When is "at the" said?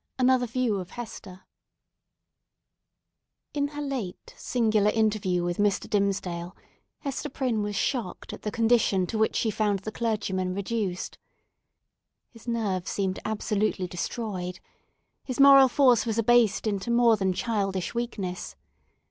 8.33-8.49